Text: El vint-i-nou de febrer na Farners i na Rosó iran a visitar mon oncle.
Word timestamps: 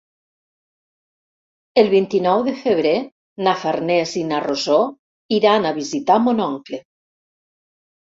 El 1.81 1.89
vint-i-nou 1.91 2.41
de 2.49 2.55
febrer 2.63 2.95
na 3.49 3.55
Farners 3.67 4.17
i 4.23 4.27
na 4.33 4.43
Rosó 4.49 4.81
iran 5.41 5.71
a 5.75 5.79
visitar 5.81 6.21
mon 6.29 6.47
oncle. 6.53 6.85